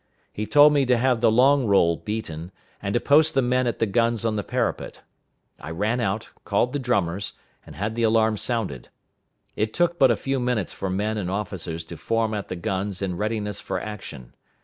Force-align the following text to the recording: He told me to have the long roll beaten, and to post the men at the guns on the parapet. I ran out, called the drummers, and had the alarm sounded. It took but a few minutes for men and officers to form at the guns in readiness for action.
He 0.33 0.47
told 0.47 0.73
me 0.73 0.83
to 0.87 0.97
have 0.97 1.21
the 1.21 1.29
long 1.31 1.67
roll 1.67 1.95
beaten, 1.95 2.51
and 2.81 2.95
to 2.95 2.99
post 2.99 3.35
the 3.35 3.41
men 3.43 3.67
at 3.67 3.77
the 3.77 3.85
guns 3.85 4.25
on 4.25 4.35
the 4.35 4.43
parapet. 4.43 5.03
I 5.59 5.69
ran 5.69 5.99
out, 5.99 6.31
called 6.43 6.73
the 6.73 6.79
drummers, 6.79 7.33
and 7.67 7.75
had 7.75 7.93
the 7.93 8.01
alarm 8.01 8.37
sounded. 8.37 8.89
It 9.55 9.75
took 9.75 9.99
but 9.99 10.09
a 10.09 10.15
few 10.17 10.39
minutes 10.39 10.73
for 10.73 10.89
men 10.89 11.19
and 11.19 11.29
officers 11.29 11.85
to 11.85 11.97
form 11.97 12.33
at 12.33 12.47
the 12.47 12.55
guns 12.55 13.03
in 13.03 13.15
readiness 13.15 13.61
for 13.61 13.79
action. 13.79 14.33